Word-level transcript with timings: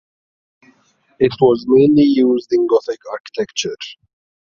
It 1.19 1.31
was 1.39 1.65
mainly 1.67 2.01
used 2.05 2.51
in 2.51 2.65
Gothic 2.65 3.01
architecture. 3.11 3.75